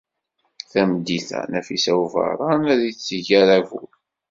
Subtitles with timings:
[0.71, 3.89] Tameddit-a, Nafisa n Ubeṛṛan ad d-teg aṛabul.